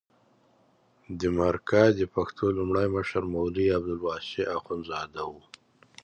[1.19, 5.33] د مرکه د پښتو لومړی مشر مولوي عبدالواسع اخندزاده و.